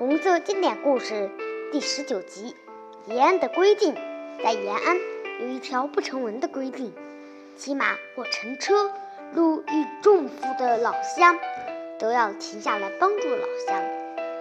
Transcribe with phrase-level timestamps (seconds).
[0.00, 1.30] 红色经典故事
[1.70, 2.56] 第十九集
[3.12, 3.94] 《延安的规定》。
[4.42, 4.96] 在延安
[5.42, 6.90] 有一条不成文的规定：
[7.54, 8.90] 骑马或乘车
[9.34, 11.38] 路遇重负的老乡，
[11.98, 13.84] 都要停下来帮助老乡。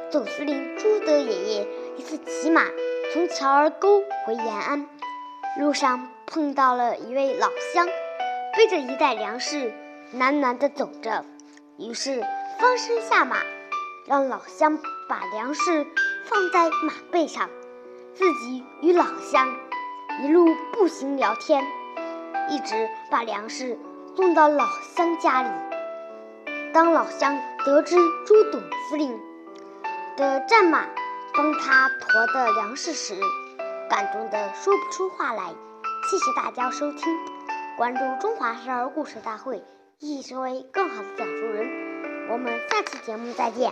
[0.10, 1.68] 总司令朱德爷爷
[1.98, 2.64] 一次骑马
[3.12, 4.88] 从桥儿沟回延安，
[5.60, 7.86] 路上碰到了一位老乡，
[8.56, 9.74] 背着一袋粮食。
[10.16, 11.26] 喃喃地走着，
[11.78, 12.24] 于是
[12.60, 13.36] 翻身下马，
[14.10, 15.86] 让老乡把粮食
[16.26, 17.48] 放在马背上，
[18.16, 19.56] 自己与老乡
[20.24, 21.64] 一路步行聊天，
[22.50, 23.78] 一直把粮食
[24.16, 25.50] 送到老乡家里。
[26.74, 29.16] 当老乡得知朱董司令
[30.18, 30.88] 的战马
[31.36, 33.14] 帮他驮的粮食时，
[33.92, 35.54] 感动得说不出话来。
[36.10, 37.16] 谢谢大家收听，
[37.78, 39.64] 关注中华少儿故事大会。
[40.00, 42.30] 一起成为更好的讲述人。
[42.32, 43.72] 我们下期节目再见。